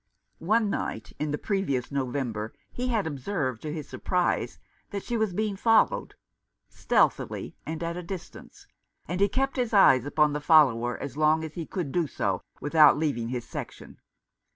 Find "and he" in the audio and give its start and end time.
9.07-9.27